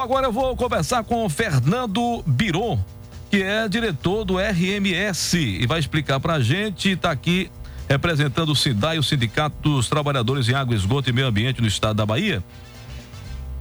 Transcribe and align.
Agora 0.00 0.26
eu 0.26 0.32
vou 0.32 0.56
conversar 0.56 1.04
com 1.04 1.26
o 1.26 1.28
Fernando 1.28 2.22
Biron, 2.26 2.82
que 3.30 3.42
é 3.42 3.68
diretor 3.68 4.24
do 4.24 4.38
RMS 4.38 5.36
e 5.36 5.66
vai 5.66 5.78
explicar 5.78 6.18
para 6.18 6.34
a 6.34 6.40
gente. 6.40 6.92
Está 6.92 7.10
aqui 7.10 7.50
representando 7.86 8.48
o 8.50 8.56
SINDAI, 8.56 8.98
o 8.98 9.02
Sindicato 9.02 9.56
dos 9.60 9.90
Trabalhadores 9.90 10.48
em 10.48 10.54
Água, 10.54 10.74
Esgoto 10.74 11.10
e 11.10 11.12
Meio 11.12 11.26
Ambiente 11.26 11.60
no 11.60 11.68
estado 11.68 11.98
da 11.98 12.06
Bahia. 12.06 12.42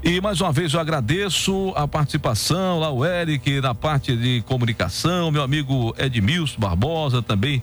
E 0.01 0.21
mais 0.21 0.39
uma 0.39 0.49
vez 0.53 0.73
eu 0.73 0.79
agradeço 0.79 1.73
a 1.75 1.85
participação 1.85 2.79
lá, 2.79 2.89
o 2.89 3.05
Eric, 3.05 3.59
na 3.59 3.75
parte 3.75 4.15
de 4.15 4.41
comunicação, 4.43 5.29
meu 5.29 5.43
amigo 5.43 5.93
Edmilson 5.97 6.57
Barbosa 6.57 7.21
também, 7.21 7.61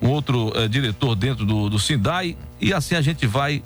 um 0.00 0.08
outro 0.08 0.50
eh, 0.54 0.66
diretor 0.66 1.14
dentro 1.14 1.44
do, 1.44 1.68
do 1.68 1.78
Sindai. 1.78 2.38
E 2.58 2.72
assim 2.72 2.94
a 2.94 3.02
gente 3.02 3.26
vai 3.26 3.62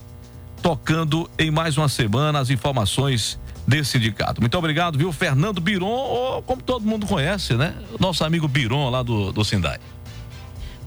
tocando 0.60 1.30
em 1.38 1.48
mais 1.48 1.78
uma 1.78 1.88
semana 1.88 2.40
as 2.40 2.50
informações 2.50 3.40
desse 3.66 3.92
sindicato. 3.92 4.40
Muito 4.40 4.56
obrigado, 4.58 4.98
viu? 4.98 5.12
Fernando 5.12 5.60
Biron, 5.60 5.86
ou 5.86 6.42
como 6.42 6.62
todo 6.62 6.84
mundo 6.84 7.06
conhece, 7.06 7.54
né? 7.54 7.74
Nosso 7.98 8.24
amigo 8.24 8.48
Biron 8.48 8.90
lá 8.90 9.02
do, 9.02 9.32
do 9.32 9.44
Sindai. 9.44 9.78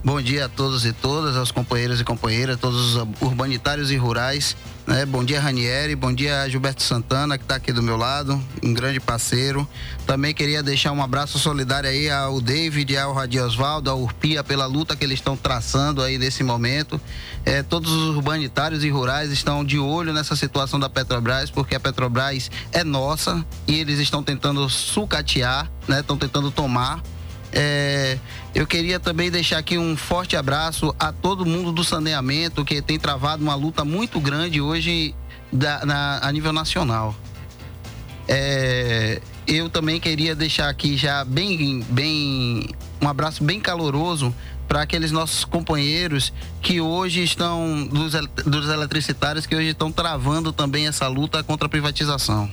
Bom 0.06 0.22
dia 0.22 0.46
a 0.46 0.48
todos 0.48 0.86
e 0.86 0.94
todas, 0.94 1.36
aos 1.36 1.50
companheiros 1.52 2.00
e 2.00 2.04
companheiras, 2.04 2.60
todos 2.60 2.94
os 2.94 3.08
urbanitários 3.20 3.90
e 3.90 3.96
rurais. 3.96 4.56
Né? 4.86 5.04
Bom 5.04 5.24
dia, 5.24 5.42
Ranieri. 5.42 5.96
Bom 5.96 6.14
dia, 6.14 6.48
Gilberto 6.48 6.84
Santana, 6.84 7.40
que 7.40 7.44
está 7.44 7.56
aqui 7.56 7.74
do 7.74 7.82
meu 7.82 7.98
lado, 7.98 8.40
um 8.62 8.72
grande 8.72 9.00
parceiro. 9.00 9.68
Também 10.06 10.32
queria 10.32 10.62
deixar 10.62 10.92
um 10.92 11.02
abraço 11.02 11.40
solidário 11.40 11.90
aí 11.90 12.08
ao 12.08 12.40
David, 12.40 12.96
ao 12.96 13.14
Radi 13.14 13.40
Osvaldo, 13.40 13.90
ao 13.90 14.00
Urpia, 14.00 14.44
pela 14.44 14.68
luta 14.68 14.96
que 14.96 15.04
eles 15.04 15.18
estão 15.18 15.36
traçando 15.36 16.04
aí 16.04 16.20
nesse 16.20 16.44
momento. 16.44 17.02
É, 17.44 17.64
todos 17.64 17.92
os 17.92 18.16
urbanitários 18.16 18.84
e 18.84 18.90
rurais 18.92 19.32
estão 19.32 19.66
de 19.66 19.80
olho 19.80 20.14
nessa 20.14 20.36
situação 20.36 20.80
da 20.80 20.88
Petrobras, 20.88 21.50
porque 21.50 21.74
a 21.74 21.80
Petrobras 21.80 22.52
é 22.72 22.84
nossa 22.84 23.44
e 23.68 23.80
eles 23.80 23.98
estão 23.98 24.22
tentando 24.22 24.70
sucatear, 24.70 25.68
né? 25.88 26.02
Estão 26.02 26.16
tentando 26.16 26.52
tomar 26.52 27.02
é, 27.56 28.20
eu 28.54 28.68
queria 28.68 29.00
também 29.00 29.32
deixar 29.32 29.60
aqui 29.60 29.78
um 29.78 29.96
forte 29.96 30.36
abraço 30.36 30.94
a 31.00 31.14
todo 31.14 31.46
mundo 31.46 31.72
do 31.72 31.86
saneamento 31.86 32.66
que 32.66 32.82
tem 32.82 33.00
travado 33.00 33.42
uma 33.42 33.56
luta 33.56 33.86
muito 33.86 34.20
grande 34.20 34.60
hoje 34.60 35.16
da, 35.52 35.86
na, 35.86 36.20
a 36.22 36.32
nível 36.34 36.52
nacional. 36.52 37.16
É, 38.28 39.22
eu 39.48 39.70
também 39.70 40.02
queria 40.02 40.36
deixar 40.36 40.68
aqui 40.68 40.98
já 40.98 41.24
bem, 41.24 41.80
bem 41.90 42.68
um 43.02 43.08
abraço 43.08 43.42
bem 43.42 43.60
caloroso 43.62 44.36
para 44.68 44.82
aqueles 44.82 45.12
nossos 45.12 45.46
companheiros 45.46 46.34
que 46.62 46.82
hoje 46.82 47.24
estão 47.24 47.88
dos, 47.88 48.14
dos 48.46 48.68
eletricitários 48.68 49.46
que 49.46 49.56
hoje 49.56 49.70
estão 49.70 49.92
travando 49.92 50.52
também 50.52 50.88
essa 50.88 51.08
luta 51.08 51.42
contra 51.42 51.68
a 51.68 51.70
privatização. 51.70 52.52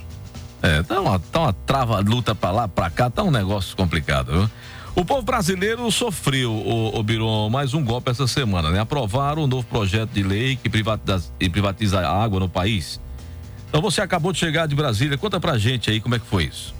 É, 0.61 0.81
tá 0.81 1.01
uma, 1.01 1.19
tá 1.19 1.39
uma 1.41 1.53
trava 1.53 1.99
luta 1.99 2.33
para 2.33 2.51
lá, 2.51 2.67
para 2.69 2.89
cá, 2.89 3.09
tá 3.09 3.21
um 3.21 3.31
negócio 3.31 3.75
complicado, 3.75 4.31
viu? 4.31 4.49
O 4.95 5.03
povo 5.03 5.23
brasileiro 5.23 5.89
sofreu, 5.91 6.51
o, 6.51 6.99
o 6.99 7.03
Biron, 7.03 7.49
mais 7.49 7.73
um 7.73 7.83
golpe 7.83 8.11
essa 8.11 8.27
semana, 8.27 8.69
né? 8.69 8.79
Aprovaram 8.79 9.43
um 9.43 9.47
novo 9.47 9.65
projeto 9.65 10.11
de 10.11 10.21
lei 10.21 10.55
que 10.55 10.69
privatiza, 10.69 11.31
privatiza 11.51 11.99
a 12.01 12.23
água 12.23 12.39
no 12.39 12.47
país. 12.47 13.01
Então 13.67 13.81
você 13.81 14.01
acabou 14.01 14.31
de 14.31 14.37
chegar 14.37 14.67
de 14.67 14.75
Brasília, 14.75 15.17
conta 15.17 15.39
pra 15.39 15.57
gente 15.57 15.89
aí 15.89 15.99
como 15.99 16.13
é 16.13 16.19
que 16.19 16.27
foi 16.27 16.43
isso. 16.43 16.75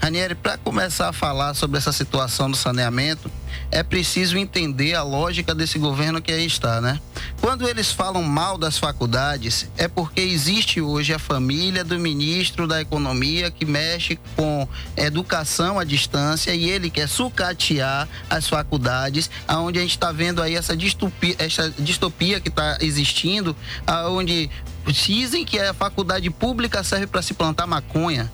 Ranieri, 0.00 0.34
para 0.36 0.56
começar 0.56 1.08
a 1.08 1.12
falar 1.12 1.54
sobre 1.54 1.76
essa 1.76 1.92
situação 1.92 2.48
do 2.48 2.56
saneamento, 2.56 3.30
é 3.70 3.82
preciso 3.82 4.38
entender 4.38 4.94
a 4.94 5.02
lógica 5.02 5.54
desse 5.54 5.78
governo 5.78 6.22
que 6.22 6.30
aí 6.32 6.46
está, 6.46 6.80
né? 6.80 7.00
Quando 7.40 7.68
eles 7.68 7.90
falam 7.90 8.22
mal 8.22 8.56
das 8.56 8.78
faculdades, 8.78 9.68
é 9.76 9.88
porque 9.88 10.20
existe 10.20 10.80
hoje 10.80 11.12
a 11.12 11.18
família 11.18 11.84
do 11.84 11.98
ministro 11.98 12.66
da 12.66 12.80
Economia 12.80 13.50
que 13.50 13.64
mexe 13.64 14.18
com 14.36 14.68
educação 14.96 15.78
à 15.78 15.84
distância 15.84 16.54
e 16.54 16.68
ele 16.68 16.90
quer 16.90 17.08
sucatear 17.08 18.08
as 18.30 18.48
faculdades, 18.48 19.28
aonde 19.46 19.78
a 19.78 19.82
gente 19.82 19.92
está 19.92 20.12
vendo 20.12 20.40
aí 20.40 20.54
essa 20.54 20.76
distopia, 20.76 21.34
essa 21.38 21.70
distopia 21.76 22.40
que 22.40 22.48
está 22.48 22.78
existindo, 22.80 23.54
aonde 23.86 24.48
dizem 24.86 25.44
que 25.44 25.58
a 25.58 25.74
faculdade 25.74 26.30
pública 26.30 26.84
serve 26.84 27.08
para 27.08 27.20
se 27.20 27.34
plantar 27.34 27.66
maconha 27.66 28.30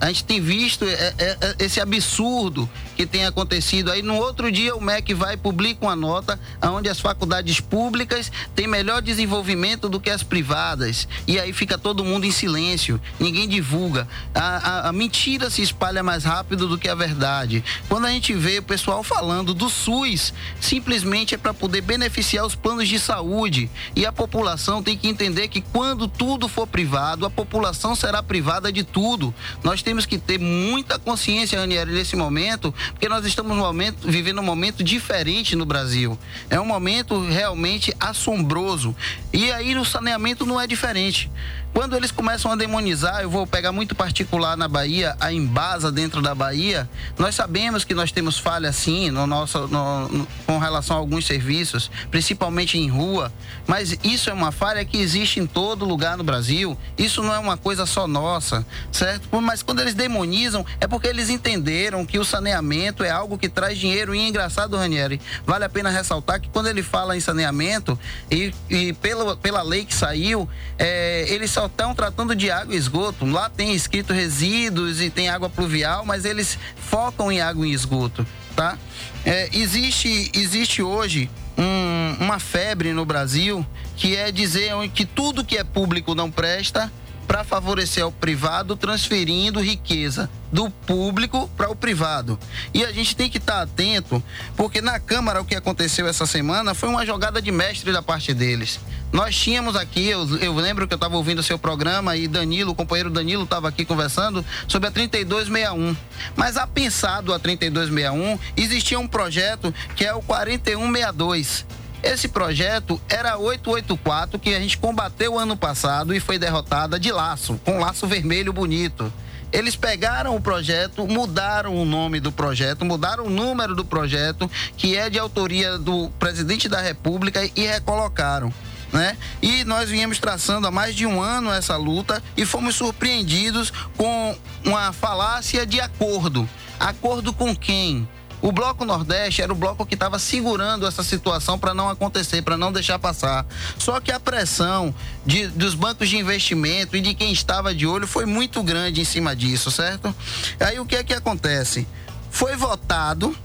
a 0.00 0.08
gente 0.08 0.24
tem 0.24 0.40
visto 0.40 0.84
é, 0.84 1.14
é, 1.18 1.36
é, 1.40 1.64
esse 1.64 1.80
absurdo 1.80 2.68
que 2.98 3.06
tem 3.06 3.24
acontecido 3.24 3.92
aí. 3.92 4.02
No 4.02 4.16
outro 4.16 4.50
dia, 4.50 4.74
o 4.74 4.80
MEC 4.80 5.14
vai 5.14 5.34
e 5.34 5.36
publica 5.36 5.86
uma 5.86 5.94
nota 5.94 6.38
onde 6.60 6.88
as 6.88 6.98
faculdades 6.98 7.60
públicas 7.60 8.32
têm 8.56 8.66
melhor 8.66 9.00
desenvolvimento 9.00 9.88
do 9.88 10.00
que 10.00 10.10
as 10.10 10.24
privadas. 10.24 11.06
E 11.24 11.38
aí 11.38 11.52
fica 11.52 11.78
todo 11.78 12.04
mundo 12.04 12.26
em 12.26 12.32
silêncio, 12.32 13.00
ninguém 13.20 13.48
divulga. 13.48 14.08
A, 14.34 14.40
a, 14.40 14.88
a 14.88 14.92
mentira 14.92 15.48
se 15.48 15.62
espalha 15.62 16.02
mais 16.02 16.24
rápido 16.24 16.66
do 16.66 16.76
que 16.76 16.88
a 16.88 16.94
verdade. 16.96 17.62
Quando 17.88 18.06
a 18.06 18.10
gente 18.10 18.34
vê 18.34 18.58
o 18.58 18.64
pessoal 18.64 19.04
falando 19.04 19.54
do 19.54 19.70
SUS, 19.70 20.34
simplesmente 20.60 21.36
é 21.36 21.38
para 21.38 21.54
poder 21.54 21.82
beneficiar 21.82 22.44
os 22.44 22.56
planos 22.56 22.88
de 22.88 22.98
saúde. 22.98 23.70
E 23.94 24.04
a 24.04 24.10
população 24.10 24.82
tem 24.82 24.98
que 24.98 25.06
entender 25.06 25.46
que 25.46 25.60
quando 25.60 26.08
tudo 26.08 26.48
for 26.48 26.66
privado, 26.66 27.24
a 27.24 27.30
população 27.30 27.94
será 27.94 28.24
privada 28.24 28.72
de 28.72 28.82
tudo. 28.82 29.32
Nós 29.62 29.82
temos 29.82 30.04
que 30.04 30.18
ter 30.18 30.40
muita 30.40 30.98
consciência, 30.98 31.60
Ranieri, 31.60 31.92
nesse 31.92 32.16
momento, 32.16 32.74
porque 32.92 33.08
nós 33.08 33.24
estamos 33.24 33.56
no 33.56 33.62
momento, 33.62 34.08
vivendo 34.10 34.40
um 34.40 34.44
momento 34.44 34.82
diferente 34.82 35.56
no 35.56 35.64
Brasil. 35.64 36.18
É 36.50 36.60
um 36.60 36.66
momento 36.66 37.20
realmente 37.26 37.94
assombroso. 37.98 38.94
E 39.32 39.50
aí 39.52 39.76
o 39.76 39.84
saneamento 39.84 40.44
não 40.44 40.60
é 40.60 40.66
diferente. 40.66 41.30
Quando 41.72 41.94
eles 41.96 42.10
começam 42.10 42.50
a 42.50 42.56
demonizar, 42.56 43.22
eu 43.22 43.30
vou 43.30 43.46
pegar 43.46 43.72
muito 43.72 43.94
particular 43.94 44.56
na 44.56 44.66
Bahia, 44.66 45.16
a 45.20 45.32
Embasa 45.32 45.92
dentro 45.92 46.20
da 46.20 46.34
Bahia, 46.34 46.88
nós 47.16 47.34
sabemos 47.34 47.84
que 47.84 47.94
nós 47.94 48.10
temos 48.10 48.38
falha 48.38 48.72
sim 48.72 49.10
no 49.10 49.26
nosso, 49.26 49.68
no, 49.68 50.08
no, 50.08 50.28
com 50.44 50.58
relação 50.58 50.96
a 50.96 50.98
alguns 50.98 51.26
serviços, 51.26 51.90
principalmente 52.10 52.76
em 52.76 52.88
rua, 52.88 53.32
mas 53.66 53.96
isso 54.02 54.28
é 54.28 54.32
uma 54.32 54.50
falha 54.50 54.84
que 54.84 54.98
existe 54.98 55.38
em 55.38 55.46
todo 55.46 55.84
lugar 55.84 56.16
no 56.16 56.24
Brasil. 56.24 56.76
Isso 56.96 57.22
não 57.22 57.32
é 57.32 57.38
uma 57.38 57.56
coisa 57.56 57.86
só 57.86 58.08
nossa, 58.08 58.66
certo? 58.90 59.28
Mas 59.40 59.62
quando 59.62 59.80
eles 59.80 59.94
demonizam, 59.94 60.66
é 60.80 60.86
porque 60.86 61.06
eles 61.06 61.30
entenderam 61.30 62.04
que 62.04 62.18
o 62.18 62.24
saneamento 62.24 63.04
é 63.04 63.10
algo 63.10 63.38
que 63.38 63.48
traz 63.48 63.78
dinheiro. 63.78 64.14
E 64.14 64.28
engraçado, 64.28 64.76
Ranieri, 64.76 65.20
vale 65.46 65.64
a 65.64 65.68
pena 65.68 65.90
ressaltar 65.90 66.40
que 66.40 66.48
quando 66.48 66.66
ele 66.66 66.82
fala 66.82 67.16
em 67.16 67.20
saneamento, 67.20 67.98
e, 68.30 68.52
e 68.68 68.92
pela, 68.94 69.36
pela 69.36 69.62
lei 69.62 69.84
que 69.84 69.94
saiu, 69.94 70.48
é, 70.78 71.26
eles 71.28 71.50
só 71.50 71.67
estão 71.68 71.94
tratando 71.94 72.34
de 72.34 72.50
água 72.50 72.74
e 72.74 72.78
esgoto. 72.78 73.24
Lá 73.24 73.48
tem 73.48 73.74
escrito 73.74 74.12
resíduos 74.12 75.00
e 75.00 75.08
tem 75.08 75.28
água 75.28 75.48
pluvial, 75.48 76.04
mas 76.04 76.24
eles 76.24 76.58
focam 76.76 77.30
em 77.30 77.40
água 77.40 77.66
e 77.66 77.72
esgoto, 77.72 78.26
tá? 78.56 78.76
É, 79.24 79.48
existe, 79.52 80.30
existe 80.34 80.82
hoje 80.82 81.30
um, 81.56 82.24
uma 82.24 82.38
febre 82.38 82.92
no 82.92 83.04
Brasil 83.04 83.66
que 83.96 84.16
é 84.16 84.30
dizer 84.30 84.72
que 84.94 85.04
tudo 85.04 85.44
que 85.44 85.56
é 85.56 85.64
público 85.64 86.14
não 86.14 86.30
presta 86.30 86.90
para 87.28 87.44
favorecer 87.44 88.06
o 88.06 88.10
privado, 88.10 88.74
transferindo 88.74 89.60
riqueza 89.60 90.30
do 90.50 90.70
público 90.70 91.48
para 91.58 91.70
o 91.70 91.76
privado. 91.76 92.38
E 92.72 92.82
a 92.82 92.90
gente 92.90 93.14
tem 93.14 93.28
que 93.28 93.36
estar 93.36 93.56
tá 93.56 93.62
atento, 93.62 94.22
porque 94.56 94.80
na 94.80 94.98
Câmara 94.98 95.42
o 95.42 95.44
que 95.44 95.54
aconteceu 95.54 96.06
essa 96.08 96.24
semana 96.24 96.72
foi 96.72 96.88
uma 96.88 97.04
jogada 97.04 97.42
de 97.42 97.52
mestre 97.52 97.92
da 97.92 98.00
parte 98.00 98.32
deles. 98.32 98.80
Nós 99.10 99.34
tínhamos 99.34 99.74
aqui, 99.74 100.06
eu, 100.06 100.26
eu 100.38 100.54
lembro 100.54 100.86
que 100.86 100.92
eu 100.92 100.96
estava 100.96 101.16
ouvindo 101.16 101.38
o 101.38 101.42
seu 101.42 101.58
programa 101.58 102.14
e 102.14 102.28
Danilo, 102.28 102.72
o 102.72 102.74
companheiro 102.74 103.08
Danilo, 103.08 103.44
estava 103.44 103.68
aqui 103.68 103.84
conversando 103.84 104.44
sobre 104.66 104.88
a 104.88 104.92
3261. 104.92 105.96
Mas 106.36 106.56
apensado 106.58 107.32
a 107.32 107.38
3261, 107.38 108.38
existia 108.56 108.98
um 108.98 109.08
projeto 109.08 109.72
que 109.96 110.04
é 110.04 110.12
o 110.12 110.20
4162. 110.20 111.64
Esse 112.02 112.28
projeto 112.28 113.00
era 113.08 113.38
884 113.38 114.38
que 114.38 114.54
a 114.54 114.60
gente 114.60 114.76
combateu 114.76 115.38
ano 115.38 115.56
passado 115.56 116.14
e 116.14 116.20
foi 116.20 116.38
derrotada 116.38 117.00
de 117.00 117.10
laço, 117.10 117.58
com 117.64 117.80
laço 117.80 118.06
vermelho 118.06 118.52
bonito. 118.52 119.12
Eles 119.50 119.74
pegaram 119.74 120.36
o 120.36 120.40
projeto, 120.40 121.06
mudaram 121.08 121.74
o 121.74 121.86
nome 121.86 122.20
do 122.20 122.30
projeto, 122.30 122.84
mudaram 122.84 123.24
o 123.24 123.30
número 123.30 123.74
do 123.74 123.84
projeto, 123.84 124.48
que 124.76 124.94
é 124.94 125.08
de 125.08 125.18
autoria 125.18 125.78
do 125.78 126.10
presidente 126.18 126.68
da 126.68 126.82
República, 126.82 127.40
e 127.56 127.66
recolocaram 127.66 128.52
né? 128.92 129.16
E 129.42 129.64
nós 129.64 129.90
viemos 129.90 130.18
traçando 130.18 130.66
há 130.66 130.70
mais 130.70 130.94
de 130.94 131.06
um 131.06 131.20
ano 131.20 131.50
essa 131.50 131.76
luta 131.76 132.22
e 132.36 132.44
fomos 132.44 132.74
surpreendidos 132.76 133.72
com 133.96 134.36
uma 134.64 134.92
falácia 134.92 135.66
de 135.66 135.80
acordo. 135.80 136.48
Acordo 136.78 137.32
com 137.32 137.54
quem? 137.54 138.08
O 138.40 138.52
Bloco 138.52 138.84
Nordeste 138.84 139.42
era 139.42 139.52
o 139.52 139.56
bloco 139.56 139.84
que 139.84 139.94
estava 139.94 140.16
segurando 140.18 140.86
essa 140.86 141.02
situação 141.02 141.58
para 141.58 141.74
não 141.74 141.88
acontecer, 141.88 142.40
para 142.40 142.56
não 142.56 142.72
deixar 142.72 142.98
passar. 142.98 143.44
Só 143.78 144.00
que 144.00 144.12
a 144.12 144.20
pressão 144.20 144.94
de, 145.26 145.48
dos 145.48 145.74
bancos 145.74 146.08
de 146.08 146.18
investimento 146.18 146.96
e 146.96 147.00
de 147.00 147.14
quem 147.14 147.32
estava 147.32 147.74
de 147.74 147.84
olho 147.84 148.06
foi 148.06 148.26
muito 148.26 148.62
grande 148.62 149.00
em 149.00 149.04
cima 149.04 149.34
disso, 149.34 149.72
certo? 149.72 150.14
Aí 150.60 150.78
o 150.78 150.86
que 150.86 150.94
é 150.94 151.02
que 151.02 151.12
acontece? 151.12 151.86
Foi 152.30 152.54
votado 152.54 153.36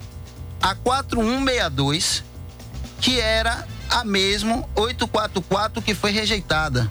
a 0.61 0.75
4162, 0.75 2.23
que 3.01 3.19
era 3.19 3.67
a 3.93 4.03
mesmo 4.03 4.67
844 4.75 5.81
que 5.81 5.93
foi 5.93 6.11
rejeitada. 6.11 6.89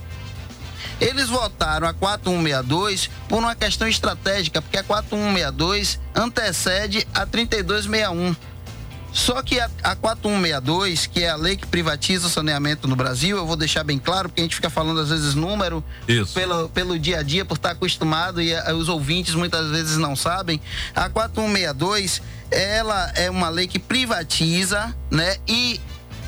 Eles 1.00 1.28
votaram 1.28 1.88
a 1.88 1.92
4162 1.92 3.10
por 3.28 3.40
uma 3.40 3.56
questão 3.56 3.88
estratégica, 3.88 4.62
porque 4.62 4.78
a 4.78 4.84
4162 4.84 5.98
antecede 6.14 7.06
a 7.12 7.26
3261. 7.26 8.36
Só 9.12 9.42
que 9.42 9.58
a, 9.60 9.68
a 9.82 9.96
4162, 9.96 11.06
que 11.06 11.24
é 11.24 11.30
a 11.30 11.36
lei 11.36 11.56
que 11.56 11.66
privatiza 11.66 12.28
o 12.28 12.30
saneamento 12.30 12.86
no 12.86 12.96
Brasil, 12.96 13.36
eu 13.36 13.44
vou 13.44 13.56
deixar 13.56 13.82
bem 13.82 13.98
claro, 13.98 14.28
porque 14.28 14.40
a 14.40 14.44
gente 14.44 14.54
fica 14.54 14.70
falando 14.70 15.00
às 15.00 15.10
vezes 15.10 15.34
número 15.34 15.84
pelo, 16.32 16.68
pelo 16.70 16.98
dia 16.98 17.18
a 17.18 17.22
dia, 17.22 17.44
por 17.44 17.56
estar 17.56 17.72
acostumado 17.72 18.40
e 18.40 18.54
a, 18.54 18.72
os 18.72 18.88
ouvintes 18.88 19.34
muitas 19.34 19.70
vezes 19.70 19.98
não 19.98 20.14
sabem. 20.14 20.60
A 20.94 21.10
4162, 21.10 22.22
ela 22.50 23.12
é 23.16 23.28
uma 23.28 23.48
lei 23.48 23.66
que 23.66 23.78
privatiza, 23.78 24.94
né? 25.10 25.36
E 25.48 25.80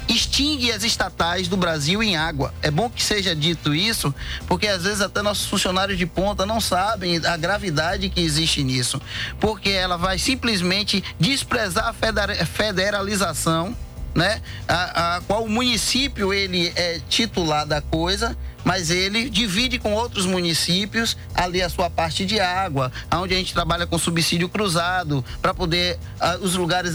extingue 0.08 0.72
as 0.72 0.84
estatais 0.84 1.48
do 1.48 1.56
Brasil 1.56 2.02
em 2.02 2.16
água. 2.16 2.52
É 2.62 2.70
bom 2.70 2.90
que 2.90 3.02
seja 3.02 3.34
dito 3.34 3.74
isso, 3.74 4.14
porque 4.46 4.66
às 4.66 4.84
vezes 4.84 5.00
até 5.00 5.22
nossos 5.22 5.46
funcionários 5.46 5.98
de 5.98 6.06
ponta 6.06 6.44
não 6.44 6.60
sabem 6.60 7.20
a 7.24 7.36
gravidade 7.36 8.08
que 8.08 8.20
existe 8.20 8.62
nisso. 8.62 9.00
Porque 9.40 9.70
ela 9.70 9.96
vai 9.96 10.18
simplesmente 10.18 11.02
desprezar 11.18 11.88
a 11.88 12.46
federalização, 12.46 13.76
né? 14.14 14.40
A, 14.68 15.16
a 15.16 15.20
qual 15.22 15.44
o 15.44 15.48
município 15.48 16.32
ele 16.32 16.72
é 16.76 17.00
titular 17.08 17.66
da 17.66 17.80
coisa 17.80 18.36
mas 18.64 18.90
ele 18.90 19.28
divide 19.28 19.78
com 19.78 19.92
outros 19.92 20.26
municípios 20.26 21.16
ali 21.34 21.62
a 21.62 21.68
sua 21.68 21.90
parte 21.90 22.24
de 22.24 22.40
água, 22.40 22.90
onde 23.12 23.34
a 23.34 23.36
gente 23.36 23.52
trabalha 23.52 23.86
com 23.86 23.98
subsídio 23.98 24.48
cruzado, 24.48 25.24
para 25.42 25.52
poder 25.52 25.98
uh, 26.20 26.42
os 26.42 26.56
lugares 26.56 26.94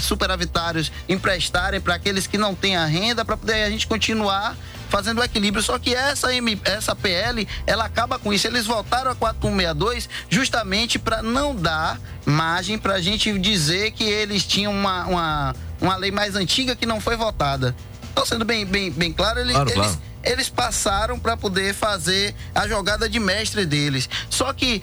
superavitários 0.00 0.90
emprestarem 1.08 1.80
para 1.80 1.94
aqueles 1.94 2.26
que 2.26 2.38
não 2.38 2.54
têm 2.54 2.76
a 2.76 2.86
renda, 2.86 3.24
para 3.24 3.36
poder 3.36 3.64
a 3.64 3.70
gente 3.70 3.86
continuar 3.86 4.56
fazendo 4.88 5.20
o 5.20 5.24
equilíbrio. 5.24 5.62
Só 5.62 5.78
que 5.78 5.94
essa, 5.94 6.34
M, 6.34 6.60
essa 6.64 6.94
PL, 6.94 7.46
ela 7.66 7.84
acaba 7.84 8.18
com 8.18 8.32
isso. 8.32 8.46
Eles 8.46 8.66
voltaram 8.66 9.10
a 9.10 9.14
4162 9.14 10.08
justamente 10.28 10.98
para 10.98 11.22
não 11.22 11.54
dar 11.54 12.00
margem 12.26 12.78
para 12.78 12.94
a 12.94 13.00
gente 13.00 13.36
dizer 13.38 13.92
que 13.92 14.04
eles 14.04 14.44
tinham 14.44 14.72
uma, 14.72 15.06
uma, 15.06 15.56
uma 15.80 15.96
lei 15.96 16.10
mais 16.10 16.36
antiga 16.36 16.76
que 16.76 16.86
não 16.86 17.00
foi 17.00 17.16
votada. 17.16 17.74
Estou 18.08 18.26
sendo 18.26 18.44
bem, 18.44 18.66
bem, 18.66 18.90
bem 18.90 19.12
claro, 19.12 19.40
ele, 19.40 19.52
claro, 19.52 19.70
eles, 19.70 19.74
claro 19.74 20.11
eles 20.22 20.48
passaram 20.48 21.18
para 21.18 21.36
poder 21.36 21.74
fazer 21.74 22.34
a 22.54 22.66
jogada 22.66 23.08
de 23.08 23.18
mestre 23.18 23.66
deles. 23.66 24.08
Só 24.30 24.52
que 24.52 24.82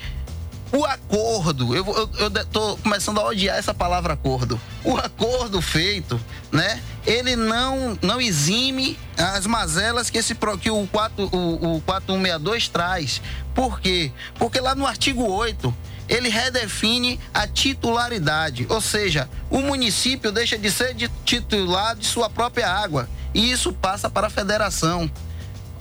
o 0.71 0.86
acordo, 0.86 1.75
eu, 1.75 1.83
tô 2.51 2.77
começando 2.77 3.19
a 3.19 3.25
odiar 3.25 3.57
essa 3.57 3.74
palavra 3.74 4.13
acordo. 4.13 4.59
O 4.83 4.95
acordo 4.97 5.62
feito, 5.62 6.19
né? 6.51 6.80
Ele 7.07 7.36
não 7.36 7.97
não 8.01 8.21
exime 8.21 8.97
as 9.18 9.47
mazelas 9.47 10.12
que 10.12 10.19
esse 10.19 10.36
que 10.62 10.69
o 10.69 10.88
4 10.88 11.30
o, 11.31 11.77
o 11.77 11.81
4162 11.81 12.68
traz. 12.68 13.21
Por 13.56 13.80
quê? 13.80 14.12
Porque 14.36 14.59
lá 14.59 14.75
no 14.75 14.86
artigo 14.86 15.27
8 15.27 15.74
ele 16.07 16.30
redefine 16.30 17.19
a 17.33 17.47
titularidade, 17.47 18.65
ou 18.68 18.81
seja, 18.81 19.30
o 19.50 19.59
município 19.59 20.31
deixa 20.31 20.57
de 20.57 20.71
ser 20.71 20.95
titular 21.24 21.95
de 21.95 22.06
sua 22.06 22.30
própria 22.30 22.68
água 22.68 23.07
e 23.33 23.51
isso 23.51 23.71
passa 23.74 24.09
para 24.09 24.27
a 24.27 24.30
federação. 24.30 25.09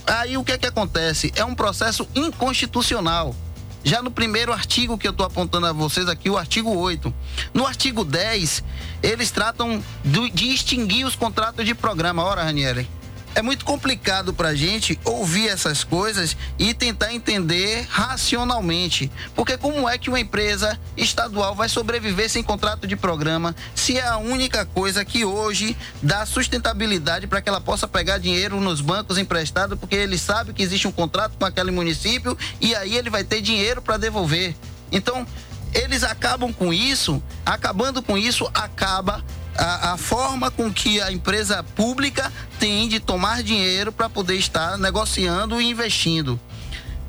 Aí 0.08 0.38
o 0.38 0.44
que 0.44 0.52
é 0.52 0.58
que 0.58 0.66
acontece? 0.66 1.30
É 1.36 1.44
um 1.44 1.54
processo 1.54 2.08
inconstitucional. 2.14 3.36
Já 3.84 4.02
no 4.02 4.10
primeiro 4.10 4.52
artigo 4.52 4.98
que 4.98 5.06
eu 5.06 5.12
estou 5.12 5.24
apontando 5.24 5.66
a 5.66 5.72
vocês 5.72 6.08
aqui, 6.08 6.28
o 6.30 6.38
artigo 6.38 6.74
8. 6.74 7.14
No 7.52 7.66
artigo 7.66 8.04
10, 8.04 8.64
eles 9.02 9.30
tratam 9.30 9.82
de 10.02 10.48
extinguir 10.48 11.04
os 11.04 11.14
contratos 11.14 11.64
de 11.64 11.74
programa. 11.74 12.22
Ora, 12.24 12.42
Ranieri, 12.42 12.88
é 13.34 13.42
muito 13.42 13.64
complicado 13.64 14.32
para 14.32 14.48
a 14.48 14.54
gente 14.54 14.98
ouvir 15.04 15.48
essas 15.48 15.84
coisas 15.84 16.36
e 16.58 16.74
tentar 16.74 17.12
entender 17.12 17.86
racionalmente. 17.88 19.10
Porque 19.34 19.56
como 19.56 19.88
é 19.88 19.96
que 19.96 20.08
uma 20.08 20.20
empresa 20.20 20.78
estadual 20.96 21.54
vai 21.54 21.68
sobreviver 21.68 22.28
sem 22.28 22.42
contrato 22.42 22.86
de 22.86 22.96
programa 22.96 23.54
se 23.74 23.98
é 23.98 24.06
a 24.06 24.18
única 24.18 24.64
coisa 24.64 25.04
que 25.04 25.24
hoje 25.24 25.76
dá 26.02 26.26
sustentabilidade 26.26 27.26
para 27.26 27.40
que 27.40 27.48
ela 27.48 27.60
possa 27.60 27.86
pegar 27.86 28.18
dinheiro 28.18 28.60
nos 28.60 28.80
bancos 28.80 29.18
emprestado, 29.18 29.76
porque 29.76 29.96
ele 29.96 30.18
sabe 30.18 30.52
que 30.52 30.62
existe 30.62 30.88
um 30.88 30.92
contrato 30.92 31.36
com 31.38 31.44
aquele 31.44 31.70
município 31.70 32.36
e 32.60 32.74
aí 32.74 32.96
ele 32.96 33.10
vai 33.10 33.24
ter 33.24 33.40
dinheiro 33.40 33.80
para 33.80 33.96
devolver. 33.96 34.54
Então, 34.90 35.26
eles 35.74 36.02
acabam 36.02 36.52
com 36.52 36.72
isso, 36.72 37.22
acabando 37.44 38.02
com 38.02 38.16
isso, 38.16 38.50
acaba 38.54 39.22
a, 39.58 39.92
a, 39.92 39.96
forma 39.96 40.50
com 40.50 40.72
que 40.72 41.00
a 41.00 41.10
empresa 41.10 41.62
pública 41.74 42.32
tem 42.58 42.88
de 42.88 43.00
tomar 43.00 43.42
dinheiro 43.42 43.92
para 43.92 44.08
poder 44.08 44.36
estar 44.36 44.78
negociando 44.78 45.60
e 45.60 45.68
investindo. 45.68 46.40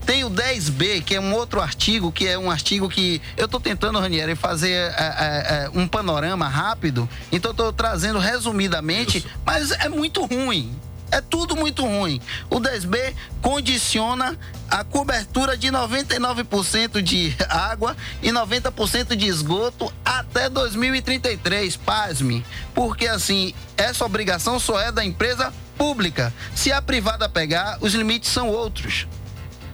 Tem 0.05 0.23
o 0.23 0.31
10B, 0.31 1.03
que 1.03 1.13
é 1.13 1.21
um 1.21 1.33
outro 1.33 1.61
artigo, 1.61 2.11
que 2.11 2.27
é 2.27 2.37
um 2.37 2.49
artigo 2.49 2.89
que 2.89 3.21
eu 3.37 3.45
estou 3.45 3.59
tentando, 3.59 3.99
Ranieri, 3.99 4.35
fazer 4.35 4.71
é, 4.71 4.95
é, 4.97 5.65
é, 5.65 5.71
um 5.75 5.87
panorama 5.87 6.47
rápido, 6.47 7.07
então 7.31 7.51
estou 7.51 7.71
trazendo 7.71 8.17
resumidamente, 8.17 9.19
Isso. 9.19 9.27
mas 9.45 9.69
é 9.69 9.87
muito 9.87 10.25
ruim. 10.25 10.75
É 11.11 11.21
tudo 11.21 11.55
muito 11.55 11.83
ruim. 11.83 12.21
O 12.49 12.59
10B 12.59 13.13
condiciona 13.41 14.37
a 14.69 14.83
cobertura 14.83 15.57
de 15.57 15.67
99% 15.67 17.01
de 17.01 17.35
água 17.49 17.95
e 18.21 18.29
90% 18.29 19.15
de 19.15 19.27
esgoto 19.27 19.91
até 20.03 20.49
2033. 20.49 21.77
Pasme. 21.77 22.45
Porque 22.73 23.07
assim, 23.07 23.53
essa 23.75 24.05
obrigação 24.05 24.59
só 24.59 24.79
é 24.79 24.91
da 24.91 25.03
empresa 25.03 25.53
pública. 25.77 26.33
Se 26.53 26.71
a 26.71 26.81
privada 26.81 27.27
pegar, 27.27 27.77
os 27.81 27.93
limites 27.93 28.29
são 28.29 28.49
outros 28.49 29.07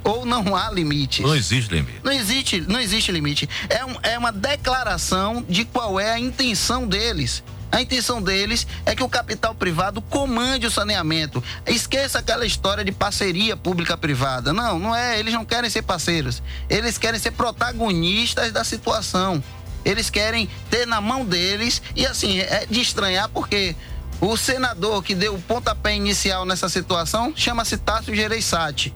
ou 0.06 0.24
não 0.24 0.56
há 0.56 0.70
limites. 0.70 1.26
Não 1.26 1.36
existe 1.36 1.74
limite. 1.74 2.00
Não 2.04 2.12
existe, 2.12 2.62
não 2.62 2.80
existe 2.80 3.12
limite. 3.12 3.50
É, 3.68 3.84
um, 3.84 3.96
é 4.04 4.18
uma 4.18 4.32
declaração 4.32 5.44
de 5.50 5.66
qual 5.66 6.00
é 6.00 6.12
a 6.12 6.20
intenção 6.20 6.88
deles. 6.88 7.44
A 7.72 7.82
intenção 7.82 8.22
deles 8.22 8.66
é 8.86 8.96
que 8.96 9.04
o 9.04 9.10
capital 9.10 9.54
privado 9.54 10.02
comande 10.02 10.66
o 10.66 10.72
saneamento. 10.72 11.44
Esqueça 11.66 12.20
aquela 12.20 12.46
história 12.46 12.84
de 12.84 12.92
parceria 12.92 13.58
pública-privada. 13.58 14.54
Não, 14.54 14.80
não 14.80 14.96
é. 14.96 15.20
Eles 15.20 15.34
não 15.34 15.46
querem 15.46 15.70
ser 15.70 15.82
parceiros. 15.82 16.42
Eles 16.70 16.98
querem 16.98 17.20
ser 17.20 17.32
protagonistas 17.32 18.52
da 18.52 18.64
situação. 18.64 19.44
Eles 19.84 20.10
querem 20.10 20.50
ter 20.70 20.88
na 20.88 21.02
mão 21.02 21.26
deles. 21.26 21.82
E 21.96 22.06
assim, 22.06 22.40
é 22.40 22.66
de 22.70 22.82
estranhar 22.82 23.30
porque 23.30 23.76
o 24.22 24.38
senador 24.38 25.04
que 25.04 25.14
deu 25.14 25.36
o 25.36 25.42
pontapé 25.42 25.96
inicial 25.96 26.46
nessa 26.46 26.70
situação 26.70 27.34
chama-se 27.36 27.78
Tássio 27.78 28.16
Gereissati 28.16 28.94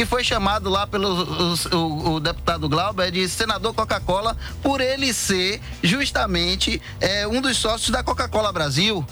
que 0.00 0.06
foi 0.06 0.24
chamado 0.24 0.70
lá 0.70 0.86
pelo 0.86 1.10
o, 1.10 1.76
o, 1.76 2.14
o 2.14 2.20
deputado 2.20 2.66
Glauber 2.70 3.10
de 3.10 3.28
senador 3.28 3.74
Coca-Cola 3.74 4.34
por 4.62 4.80
ele 4.80 5.12
ser 5.12 5.60
justamente 5.82 6.80
é, 6.98 7.28
um 7.28 7.38
dos 7.38 7.58
sócios 7.58 7.90
da 7.90 8.02
Coca-Cola 8.02 8.50
Brasil. 8.50 9.04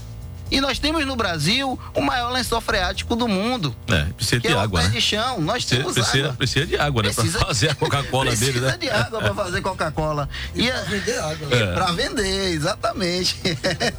E 0.51 0.63
nós 0.63 0.79
temos 0.79 1.05
no 1.05 1.15
Brasil 1.15 1.79
o 1.93 2.01
maior 2.01 2.33
lençol 2.33 2.63
freático 2.63 3.15
do 3.15 3.29
mundo. 3.29 3.77
É, 3.87 4.05
precisa 4.17 4.41
de 4.41 4.49
é 4.49 4.53
água. 4.55 4.81
Né? 4.81 4.89
de 4.89 5.01
chão. 5.03 5.43
Nós 5.43 5.63
precisa, 5.63 5.77
temos 5.77 5.93
precisa, 5.93 6.25
água. 6.25 6.37
Precisa 6.39 6.67
de 6.67 6.79
água, 6.79 7.03
né? 7.03 7.13
Precisa, 7.13 7.39
pra 7.39 7.47
fazer 7.49 7.71
a 7.71 7.75
Coca-Cola 7.75 8.35
dele, 8.35 8.61
né? 8.61 8.73
Precisa 8.73 8.79
de 8.79 8.91
água 8.91 9.21
para 9.21 9.35
fazer 9.35 9.61
Coca-Cola. 9.61 10.29
E, 10.55 10.65
e 10.65 10.71
para 10.71 10.81
vender 10.85 11.19
água. 11.19 11.49
Né? 11.49 11.59
É. 11.61 11.73
Para 11.75 11.93
vender, 11.93 12.53
exatamente. 12.55 13.37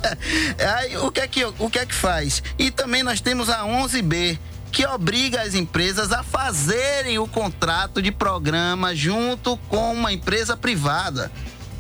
Aí, 0.80 0.98
o 0.98 1.12
que, 1.12 1.20
é 1.20 1.28
que, 1.28 1.46
o 1.46 1.70
que 1.70 1.78
é 1.78 1.86
que 1.86 1.94
faz? 1.94 2.42
E 2.58 2.72
também 2.72 3.04
nós 3.04 3.22
temos 3.22 3.48
a 3.48 3.60
11B, 3.60 4.40
que 4.72 4.86
obriga 4.86 5.42
as 5.42 5.56
empresas 5.56 6.12
a 6.12 6.24
fazerem 6.24 7.18
o 7.18 7.28
contrato 7.28 8.02
de 8.02 8.12
programa 8.12 8.96
junto 8.96 9.58
com 9.68 9.94
uma 9.94 10.14
empresa 10.14 10.56
privada. 10.56 11.32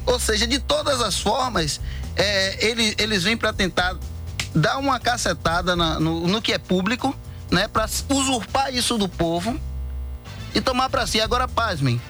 Ou 0.06 0.20
seja, 0.20 0.48
de 0.48 0.60
todas 0.60 1.02
as 1.02 1.20
formas, 1.20 1.80
é, 2.16 2.66
eles, 2.66 2.96
eles 2.98 3.24
vêm 3.24 3.38
para 3.38 3.54
tentar 3.54 3.96
dar 4.56 4.78
uma 4.78 5.00
cacetada 5.00 5.76
na, 5.76 6.00
no, 6.00 6.28
no 6.28 6.42
que 6.42 6.52
é 6.52 6.58
público, 6.58 7.16
né, 7.52 7.68
para 7.68 7.88
usurpar 8.10 8.74
isso 8.74 8.98
do 8.98 9.08
povo 9.08 9.60
e 10.54 10.62
tomar 10.62 10.90
para 10.90 11.06
si. 11.06 11.22
Agora, 11.22 11.48
pasmem. 11.48 12.02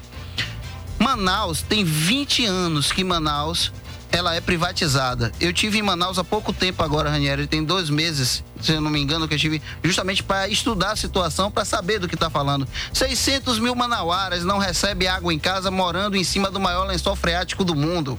Manaus 0.98 1.62
tem 1.62 1.84
20 1.84 2.46
anos 2.46 2.92
que 2.92 3.04
Manaus 3.04 3.72
ela 4.12 4.36
é 4.36 4.42
privatizada. 4.42 5.32
Eu 5.40 5.54
tive 5.54 5.78
em 5.78 5.82
Manaus 5.82 6.18
há 6.18 6.24
pouco 6.24 6.52
tempo 6.52 6.84
agora, 6.84 7.10
Ranieri, 7.10 7.48
tem 7.48 7.64
dois 7.64 7.90
meses, 7.90 8.44
se 8.62 8.72
eu 8.72 8.82
não 8.82 8.90
me 8.90 9.00
engano, 9.00 9.28
que 9.28 9.36
eu 9.36 9.40
tive 9.40 9.62
justamente 9.84 10.24
para 10.24 10.48
estudar 10.48 10.92
a 10.92 10.96
situação, 10.96 11.52
para 11.52 11.64
saber 11.66 12.00
do 12.00 12.08
que 12.08 12.16
está 12.16 12.30
falando. 12.30 12.68
600 12.94 13.60
mil 13.60 13.76
manauaras 13.76 14.44
não 14.44 14.58
recebem 14.58 15.08
água 15.08 15.34
em 15.34 15.40
casa 15.40 15.70
morando 15.70 16.16
em 16.18 16.24
cima 16.24 16.50
do 16.50 16.60
maior 16.60 16.86
lençol 16.86 17.16
freático 17.16 17.64
do 17.64 17.76
mundo. 17.76 18.18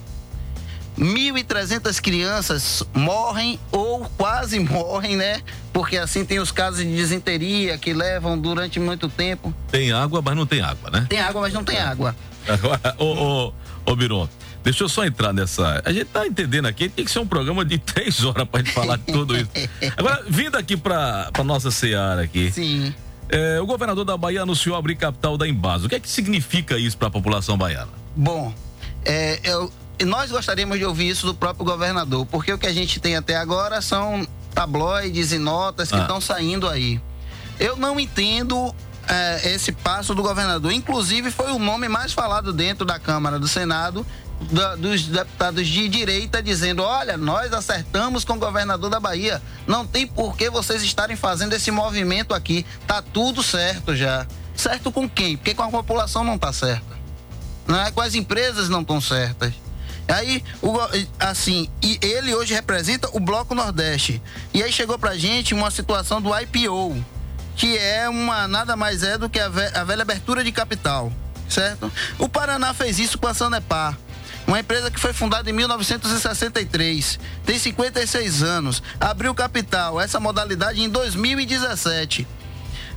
1.300 0.98 1.98
crianças 2.00 2.82
morrem 2.92 3.58
ou 3.72 4.04
quase 4.18 4.60
morrem, 4.60 5.16
né? 5.16 5.40
Porque 5.72 5.96
assim 5.96 6.24
tem 6.24 6.38
os 6.38 6.52
casos 6.52 6.80
de 6.80 6.94
desinteria 6.94 7.78
que 7.78 7.92
levam 7.92 8.38
durante 8.38 8.78
muito 8.78 9.08
tempo. 9.08 9.54
Tem 9.70 9.92
água, 9.92 10.20
mas 10.22 10.36
não 10.36 10.46
tem 10.46 10.60
água, 10.60 10.90
né? 10.90 11.06
Tem 11.08 11.20
água, 11.20 11.40
mas 11.40 11.54
não 11.54 11.64
tem 11.64 11.78
água. 11.78 12.14
Agora, 12.46 12.94
ô, 12.98 13.04
ô, 13.04 13.52
ô 13.86 13.96
Biron, 13.96 14.28
Deixa 14.62 14.84
eu 14.84 14.88
só 14.88 15.04
entrar 15.04 15.32
nessa. 15.32 15.82
A 15.84 15.92
gente 15.92 16.06
tá 16.06 16.26
entendendo 16.26 16.66
aqui, 16.66 16.88
tem 16.88 17.04
que 17.04 17.10
ser 17.10 17.18
um 17.18 17.26
programa 17.26 17.64
de 17.64 17.78
três 17.80 18.24
horas 18.24 18.46
pra 18.48 18.60
gente 18.60 18.72
falar 18.72 18.96
de 18.96 19.04
tudo 19.04 19.36
isso. 19.36 19.50
Agora, 19.96 20.22
vindo 20.28 20.56
aqui 20.56 20.76
pra, 20.76 21.30
pra 21.32 21.42
nossa 21.42 21.70
Seara 21.70 22.22
aqui. 22.22 22.50
Sim. 22.52 22.94
É, 23.28 23.60
o 23.60 23.66
governador 23.66 24.04
da 24.04 24.16
Bahia 24.16 24.42
anunciou 24.42 24.76
abrir 24.76 24.96
capital 24.96 25.38
da 25.38 25.46
Embasa. 25.46 25.86
O 25.86 25.88
que 25.88 25.94
é 25.94 26.00
que 26.00 26.08
significa 26.08 26.76
isso 26.76 26.98
para 26.98 27.08
a 27.08 27.10
população 27.10 27.56
baiana? 27.56 27.88
Bom, 28.14 28.52
é, 29.04 29.38
eu, 29.44 29.72
nós 30.04 30.30
gostaríamos 30.30 30.78
de 30.78 30.84
ouvir 30.84 31.08
isso 31.08 31.26
do 31.26 31.34
próprio 31.34 31.64
governador, 31.64 32.26
porque 32.26 32.52
o 32.52 32.58
que 32.58 32.66
a 32.66 32.72
gente 32.72 32.98
tem 32.98 33.16
até 33.16 33.36
agora 33.36 33.80
são 33.80 34.26
tabloides 34.52 35.32
e 35.32 35.38
notas 35.38 35.90
que 35.90 35.98
estão 35.98 36.16
ah. 36.16 36.20
saindo 36.20 36.68
aí. 36.68 37.00
Eu 37.58 37.76
não 37.76 38.00
entendo 38.00 38.74
é, 39.06 39.54
esse 39.54 39.70
passo 39.72 40.14
do 40.14 40.22
governador. 40.22 40.72
Inclusive, 40.72 41.30
foi 41.30 41.52
o 41.52 41.58
nome 41.58 41.88
mais 41.88 42.12
falado 42.12 42.52
dentro 42.52 42.84
da 42.84 42.98
Câmara 42.98 43.38
do 43.38 43.46
Senado 43.46 44.04
da, 44.50 44.76
dos 44.76 45.06
deputados 45.06 45.66
de 45.66 45.88
direita 45.88 46.42
dizendo: 46.42 46.82
olha, 46.82 47.16
nós 47.16 47.52
acertamos 47.52 48.24
com 48.24 48.34
o 48.34 48.38
governador 48.38 48.90
da 48.90 49.00
Bahia. 49.00 49.42
Não 49.66 49.86
tem 49.86 50.06
por 50.06 50.36
que 50.36 50.48
vocês 50.48 50.82
estarem 50.82 51.16
fazendo 51.16 51.52
esse 51.52 51.70
movimento 51.70 52.34
aqui. 52.34 52.64
Tá 52.86 53.02
tudo 53.02 53.42
certo 53.42 53.94
já. 53.94 54.26
Certo 54.54 54.90
com 54.90 55.08
quem? 55.08 55.36
Porque 55.36 55.54
com 55.54 55.62
a 55.62 55.70
população 55.70 56.24
não 56.24 56.38
tá 56.38 56.52
certa. 56.52 56.98
É? 57.86 57.90
Com 57.90 58.00
as 58.00 58.14
empresas 58.14 58.68
não 58.68 58.80
estão 58.80 59.00
certas. 59.00 59.52
Aí, 60.08 60.42
o, 60.60 60.76
assim, 61.20 61.68
e 61.80 61.98
ele 62.02 62.34
hoje 62.34 62.52
representa 62.52 63.08
o 63.12 63.20
Bloco 63.20 63.54
Nordeste. 63.54 64.20
E 64.52 64.62
aí 64.62 64.72
chegou 64.72 64.98
pra 64.98 65.16
gente 65.16 65.54
uma 65.54 65.70
situação 65.70 66.20
do 66.20 66.30
IPO, 66.36 67.02
que 67.54 67.78
é 67.78 68.08
uma 68.08 68.48
nada 68.48 68.74
mais 68.74 69.04
é 69.04 69.16
do 69.16 69.30
que 69.30 69.38
a, 69.38 69.48
ve, 69.48 69.66
a 69.72 69.84
velha 69.84 70.02
abertura 70.02 70.42
de 70.42 70.50
capital, 70.50 71.12
certo? 71.48 71.92
O 72.18 72.28
Paraná 72.28 72.74
fez 72.74 72.98
isso 72.98 73.18
com 73.18 73.28
a 73.28 73.34
Sanepar. 73.34 73.96
Uma 74.46 74.60
empresa 74.60 74.90
que 74.90 74.98
foi 74.98 75.12
fundada 75.12 75.48
em 75.48 75.52
1963, 75.52 77.20
tem 77.46 77.58
56 77.58 78.42
anos, 78.42 78.82
abriu 79.00 79.34
capital, 79.34 80.00
essa 80.00 80.18
modalidade 80.18 80.82
em 80.82 80.88
2017. 80.88 82.26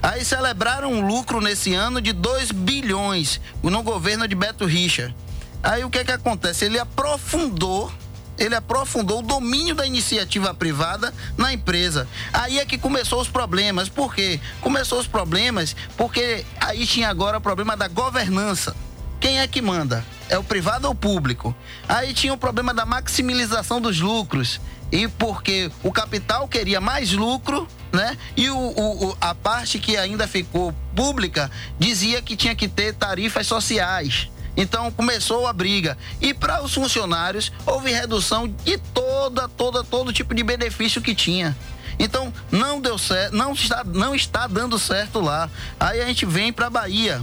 Aí 0.01 0.25
celebraram 0.25 0.91
um 0.91 1.05
lucro 1.05 1.39
nesse 1.39 1.73
ano 1.73 2.01
de 2.01 2.11
2 2.11 2.51
bilhões 2.51 3.39
no 3.61 3.83
governo 3.83 4.27
de 4.27 4.35
Beto 4.35 4.65
Richa. 4.65 5.13
Aí 5.61 5.83
o 5.83 5.89
que 5.89 5.99
é 5.99 6.03
que 6.03 6.11
acontece? 6.11 6.65
Ele 6.65 6.77
aprofundou 6.77 7.91
ele 8.37 8.55
aprofundou 8.55 9.19
o 9.19 9.21
domínio 9.21 9.75
da 9.75 9.85
iniciativa 9.85 10.53
privada 10.53 11.13
na 11.37 11.53
empresa. 11.53 12.07
Aí 12.33 12.59
é 12.59 12.65
que 12.65 12.77
começou 12.77 13.21
os 13.21 13.27
problemas. 13.27 13.89
Por 13.89 14.13
quê? 14.13 14.39
Começou 14.59 14.99
os 14.99 15.07
problemas 15.07 15.75
porque 15.95 16.43
aí 16.59 16.85
tinha 16.85 17.09
agora 17.09 17.37
o 17.37 17.41
problema 17.41 17.77
da 17.77 17.87
governança. 17.87 18.75
Quem 19.19 19.39
é 19.39 19.47
que 19.47 19.61
manda? 19.61 20.03
É 20.29 20.37
o 20.37 20.43
privado 20.43 20.87
ou 20.87 20.93
o 20.93 20.95
público? 20.95 21.55
Aí 21.87 22.13
tinha 22.13 22.33
o 22.33 22.37
problema 22.37 22.73
da 22.73 22.85
maximização 22.85 23.79
dos 23.81 23.99
lucros. 23.99 24.59
E 24.91 25.07
porque 25.07 25.71
o 25.81 25.91
capital 25.91 26.47
queria 26.47 26.79
mais 26.79 27.11
lucro, 27.13 27.67
né? 27.91 28.15
E 28.37 28.49
o, 28.49 28.57
o, 28.57 29.17
a 29.19 29.33
parte 29.33 29.79
que 29.79 29.97
ainda 29.97 30.27
ficou 30.27 30.73
pública 30.95 31.49
dizia 31.79 32.21
que 32.21 32.35
tinha 32.35 32.55
que 32.55 32.67
ter 32.67 32.93
tarifas 32.93 33.47
sociais. 33.47 34.29
Então 34.55 34.91
começou 34.91 35.47
a 35.47 35.53
briga. 35.53 35.97
E 36.21 36.33
para 36.33 36.63
os 36.63 36.73
funcionários 36.73 37.51
houve 37.65 37.91
redução 37.91 38.47
de 38.47 38.77
toda, 38.77 39.49
toda, 39.49 39.83
todo 39.83 40.13
tipo 40.13 40.33
de 40.35 40.43
benefício 40.43 41.01
que 41.01 41.15
tinha. 41.15 41.57
Então 41.97 42.33
não 42.51 42.79
deu 42.79 42.97
certo, 42.97 43.35
não 43.35 43.53
está, 43.53 43.83
não 43.83 44.13
está 44.15 44.47
dando 44.47 44.77
certo 44.77 45.19
lá. 45.19 45.49
Aí 45.79 46.01
a 46.01 46.05
gente 46.05 46.25
vem 46.25 46.53
para 46.53 46.69
Bahia. 46.69 47.21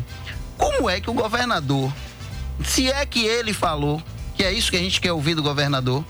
Como 0.56 0.90
é 0.90 1.00
que 1.00 1.08
o 1.08 1.14
governador, 1.14 1.92
se 2.64 2.90
é 2.90 3.04
que 3.06 3.24
ele 3.24 3.52
falou, 3.52 4.02
que 4.34 4.44
é 4.44 4.52
isso 4.52 4.70
que 4.70 4.76
a 4.76 4.80
gente 4.80 5.00
quer 5.00 5.12
ouvir 5.12 5.34
do 5.34 5.42
governador, 5.42 6.04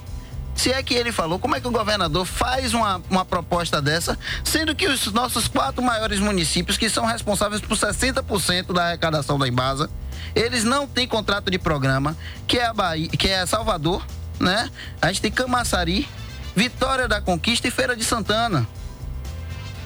se 0.54 0.70
é 0.70 0.82
que 0.82 0.92
ele 0.92 1.10
falou, 1.10 1.38
como 1.38 1.56
é 1.56 1.60
que 1.60 1.66
o 1.66 1.70
governador 1.70 2.26
faz 2.26 2.74
uma, 2.74 3.00
uma 3.08 3.24
proposta 3.24 3.80
dessa, 3.80 4.18
sendo 4.44 4.74
que 4.74 4.86
os 4.86 5.10
nossos 5.12 5.48
quatro 5.48 5.82
maiores 5.82 6.18
municípios, 6.18 6.76
que 6.76 6.90
são 6.90 7.06
responsáveis 7.06 7.60
por 7.60 7.76
60% 7.76 8.72
da 8.72 8.88
arrecadação 8.88 9.38
da 9.38 9.48
Embasa, 9.48 9.88
eles 10.34 10.64
não 10.64 10.86
têm 10.86 11.08
contrato 11.08 11.50
de 11.50 11.58
programa, 11.58 12.16
que 12.46 12.58
é 12.58 12.66
a 12.66 12.74
Bahia, 12.74 13.08
que 13.08 13.28
é 13.28 13.46
Salvador, 13.46 14.04
né? 14.38 14.70
A 15.00 15.08
gente 15.08 15.22
tem 15.22 15.30
Camaçari, 15.30 16.06
Vitória 16.54 17.08
da 17.08 17.20
Conquista 17.20 17.68
e 17.68 17.70
Feira 17.70 17.96
de 17.96 18.04
Santana. 18.04 18.68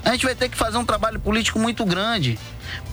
A 0.05 0.11
gente 0.13 0.27
vai 0.27 0.35
ter 0.35 0.49
que 0.49 0.57
fazer 0.57 0.77
um 0.77 0.85
trabalho 0.85 1.21
político 1.21 1.59
muito 1.59 1.85
grande 1.85 2.39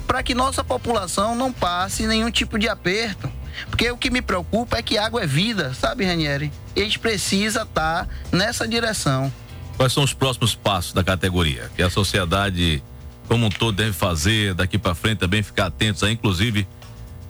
para 0.08 0.22
que 0.24 0.34
nossa 0.36 0.64
população 0.64 1.36
não 1.36 1.52
passe 1.52 2.06
nenhum 2.06 2.30
tipo 2.30 2.60
de 2.60 2.70
aperto. 2.70 3.32
Porque 3.70 3.90
o 3.92 3.98
que 3.98 4.10
me 4.10 4.22
preocupa 4.22 4.78
é 4.78 4.82
que 4.82 4.98
água 4.98 5.24
é 5.24 5.28
vida, 5.28 5.74
sabe, 5.74 6.06
Ranieri? 6.06 6.52
E 6.76 6.82
a 6.82 6.84
gente 6.84 7.00
precisa 7.00 7.64
estar 7.64 8.06
tá 8.06 8.08
nessa 8.32 8.68
direção. 8.68 9.32
Quais 9.78 9.94
são 9.94 10.04
os 10.04 10.14
próximos 10.14 10.54
passos 10.56 10.94
da 10.94 11.04
categoria? 11.04 11.72
Que 11.76 11.82
a 11.82 11.90
sociedade 11.90 12.84
como 13.28 13.46
um 13.46 13.50
todo 13.50 13.76
deve 13.78 13.94
fazer 13.94 14.54
daqui 14.54 14.78
para 14.78 14.94
frente 14.94 15.20
também 15.20 15.42
ficar 15.42 15.68
atentos 15.68 16.04
aí, 16.04 16.14
inclusive 16.14 16.68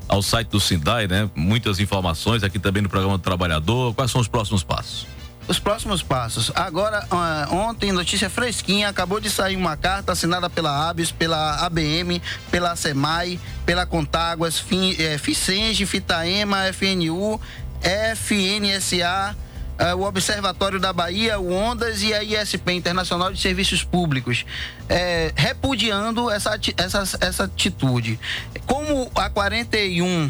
ao 0.07 0.21
site 0.21 0.49
do 0.49 0.59
Sindai, 0.59 1.07
né? 1.07 1.29
Muitas 1.35 1.79
informações 1.79 2.43
aqui 2.43 2.59
também 2.59 2.81
no 2.81 2.89
programa 2.89 3.17
do 3.17 3.21
Trabalhador. 3.21 3.93
Quais 3.93 4.11
são 4.11 4.19
os 4.19 4.27
próximos 4.27 4.63
passos? 4.63 5.05
Os 5.47 5.59
próximos 5.59 6.03
passos. 6.03 6.51
Agora, 6.55 7.05
uh, 7.11 7.55
ontem, 7.55 7.91
notícia 7.91 8.29
fresquinha, 8.29 8.89
acabou 8.89 9.19
de 9.19 9.29
sair 9.29 9.55
uma 9.55 9.75
carta 9.75 10.11
assinada 10.11 10.49
pela 10.49 10.89
ABS, 10.89 11.11
pela 11.11 11.65
ABM, 11.65 12.21
pela 12.49 12.75
SEMAI, 12.75 13.39
pela 13.65 13.85
Contáguas, 13.85 14.63
eh, 14.99 15.17
Ficenge, 15.17 15.85
Fitaema, 15.85 16.71
FNU, 16.71 17.39
FNSA, 17.81 19.35
uh, 19.81 19.95
o 19.97 20.03
Observatório 20.03 20.79
da 20.79 20.93
Bahia, 20.93 21.39
o 21.39 21.51
Ondas 21.51 22.03
e 22.03 22.13
a 22.13 22.23
ISP, 22.23 22.71
Internacional 22.73 23.33
de 23.33 23.41
Serviços 23.41 23.83
Públicos, 23.83 24.45
é, 24.87 25.33
repudiando 25.35 26.29
essa, 26.29 26.57
essa, 26.77 27.17
essa 27.19 27.43
atitude. 27.45 28.19
Como 28.67 29.11
a 29.15 29.29
41 29.29 30.29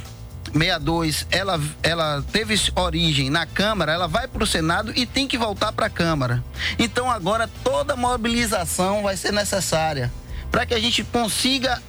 62, 0.53 1.27
ela, 1.31 1.60
ela 1.81 2.24
teve 2.31 2.55
origem 2.75 3.29
na 3.29 3.46
Câmara, 3.46 3.91
ela 3.91 4.08
vai 4.08 4.27
para 4.27 4.43
o 4.43 4.48
Senado 4.48 4.91
e 4.96 5.05
tem 5.05 5.27
que 5.27 5.38
voltar 5.38 5.72
para 5.72 5.86
a 5.86 5.89
Câmara. 5.89 6.43
Então 6.77 7.10
agora 7.10 7.50
toda 7.63 7.96
mobilização 7.96 9.03
vai 9.03 9.15
ser 9.15 9.31
necessária 9.31 10.12
para 10.51 10.65
que 10.65 10.74
a 10.74 10.79
gente 10.79 11.03
consiga 11.03 11.81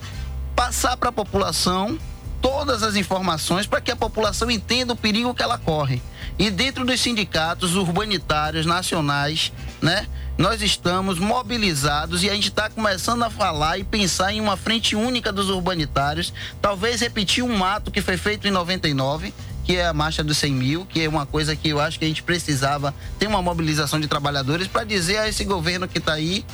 passar 0.54 0.96
para 0.96 1.08
a 1.08 1.12
população 1.12 1.98
todas 2.40 2.82
as 2.82 2.96
informações 2.96 3.66
para 3.66 3.80
que 3.80 3.90
a 3.90 3.96
população 3.96 4.50
entenda 4.50 4.92
o 4.92 4.96
perigo 4.96 5.34
que 5.34 5.42
ela 5.42 5.58
corre. 5.58 6.02
E 6.38 6.50
dentro 6.50 6.84
dos 6.84 7.00
sindicatos 7.00 7.76
urbanitários 7.76 8.66
nacionais, 8.66 9.52
né, 9.80 10.06
nós 10.38 10.62
estamos 10.62 11.18
mobilizados 11.18 12.22
e 12.22 12.30
a 12.30 12.34
gente 12.34 12.48
está 12.48 12.68
começando 12.70 13.22
a 13.22 13.30
falar 13.30 13.78
e 13.78 13.84
pensar 13.84 14.32
em 14.32 14.40
uma 14.40 14.56
frente 14.56 14.96
única 14.96 15.32
dos 15.32 15.50
urbanitários, 15.50 16.32
talvez 16.60 17.00
repetir 17.00 17.44
um 17.44 17.64
ato 17.64 17.90
que 17.90 18.00
foi 18.00 18.16
feito 18.16 18.48
em 18.48 18.50
99 18.50 19.32
que 19.64 19.76
é 19.76 19.86
a 19.86 19.92
marcha 19.92 20.24
dos 20.24 20.38
100 20.38 20.52
mil, 20.52 20.86
que 20.86 21.00
é 21.00 21.08
uma 21.08 21.24
coisa 21.24 21.54
que 21.54 21.68
eu 21.68 21.80
acho 21.80 21.98
que 21.98 22.04
a 22.04 22.08
gente 22.08 22.22
precisava 22.22 22.94
ter 23.18 23.26
uma 23.26 23.40
mobilização 23.40 24.00
de 24.00 24.08
trabalhadores 24.08 24.66
para 24.66 24.84
dizer 24.84 25.18
a 25.18 25.28
esse 25.28 25.44
governo 25.44 25.86
que 25.86 25.98
está 25.98 26.14
aí 26.14 26.44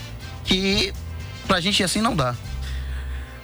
que 0.45 0.93
para 1.47 1.57
a 1.57 1.61
gente 1.61 1.83
assim 1.83 2.01
não 2.01 2.15
dá. 2.15 2.35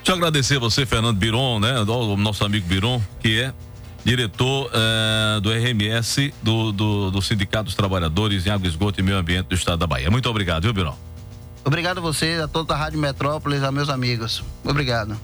Eu 0.06 0.14
agradecer 0.14 0.58
você, 0.58 0.84
Fernando 0.84 1.16
Biron, 1.16 1.58
né? 1.58 1.80
O 1.80 2.16
nosso 2.16 2.44
amigo 2.44 2.66
Biron, 2.66 3.00
que 3.20 3.40
é 3.40 3.54
diretor 4.04 4.70
uh, 4.70 5.40
do 5.40 5.50
RMS, 5.50 6.32
do, 6.42 6.72
do, 6.72 7.10
do, 7.10 7.22
Sindicato 7.22 7.64
dos 7.64 7.74
Trabalhadores 7.74 8.46
em 8.46 8.50
Água, 8.50 8.68
Esgoto 8.68 9.00
e 9.00 9.02
Meio 9.02 9.16
Ambiente 9.16 9.46
do 9.46 9.54
Estado 9.54 9.78
da 9.78 9.86
Bahia. 9.86 10.10
Muito 10.10 10.28
obrigado, 10.28 10.64
viu, 10.64 10.72
Biron? 10.72 10.96
Obrigado 11.64 11.98
a 11.98 12.00
você, 12.00 12.40
a 12.42 12.46
toda 12.46 12.74
a 12.74 12.76
Rádio 12.76 12.98
Metrópolis, 12.98 13.62
a 13.62 13.72
meus 13.72 13.88
amigos. 13.88 14.44
Obrigado. 14.62 15.18